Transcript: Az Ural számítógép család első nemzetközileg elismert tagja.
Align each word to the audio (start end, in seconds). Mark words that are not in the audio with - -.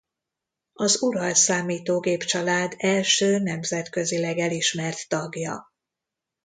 Az 0.73 1.01
Ural 1.01 1.33
számítógép 1.33 2.23
család 2.23 2.73
első 2.77 3.37
nemzetközileg 3.39 4.37
elismert 4.37 5.09
tagja. 5.09 5.71